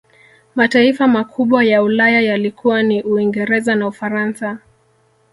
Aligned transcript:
Mataifa 0.55 1.07
makubwa 1.07 1.63
ya 1.63 1.83
Ulaya 1.83 2.21
yalikuwa 2.21 2.83
ni 2.83 3.03
Uingereza 3.03 3.75
na 3.75 3.87
Ufaransa 3.87 4.59